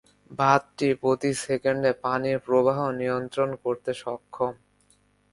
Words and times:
বাঁধটি 0.31 0.87
প্রতি 1.01 1.31
সেকেন্ডে 1.43 1.91
পানির 2.03 2.37
প্রবাহ 2.45 2.79
নিয়ন্ত্রণ 2.99 3.49
করতে 3.63 3.91
সক্ষম। 4.01 4.53